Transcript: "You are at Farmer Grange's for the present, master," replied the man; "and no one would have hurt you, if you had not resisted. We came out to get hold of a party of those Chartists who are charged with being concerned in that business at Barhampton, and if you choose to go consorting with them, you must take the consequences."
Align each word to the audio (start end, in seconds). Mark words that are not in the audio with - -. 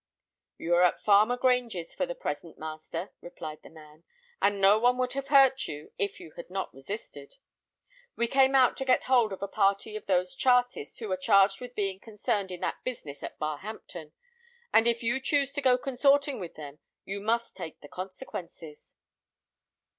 "You 0.57 0.73
are 0.73 0.81
at 0.81 1.03
Farmer 1.03 1.37
Grange's 1.37 1.93
for 1.93 2.07
the 2.07 2.15
present, 2.15 2.57
master," 2.57 3.11
replied 3.21 3.61
the 3.61 3.69
man; 3.69 4.03
"and 4.41 4.59
no 4.59 4.79
one 4.79 4.97
would 4.97 5.13
have 5.13 5.27
hurt 5.27 5.67
you, 5.67 5.91
if 5.99 6.19
you 6.19 6.31
had 6.31 6.49
not 6.49 6.73
resisted. 6.73 7.35
We 8.15 8.25
came 8.25 8.55
out 8.55 8.75
to 8.77 8.83
get 8.85 9.03
hold 9.03 9.31
of 9.31 9.43
a 9.43 9.47
party 9.47 9.95
of 9.95 10.07
those 10.07 10.33
Chartists 10.33 10.97
who 10.97 11.11
are 11.11 11.17
charged 11.17 11.61
with 11.61 11.75
being 11.75 11.99
concerned 11.99 12.49
in 12.51 12.61
that 12.61 12.83
business 12.83 13.21
at 13.21 13.37
Barhampton, 13.37 14.13
and 14.73 14.87
if 14.87 15.03
you 15.03 15.19
choose 15.19 15.53
to 15.53 15.61
go 15.61 15.77
consorting 15.77 16.39
with 16.39 16.55
them, 16.55 16.79
you 17.05 17.19
must 17.21 17.55
take 17.55 17.81
the 17.81 17.87
consequences." 17.87 18.95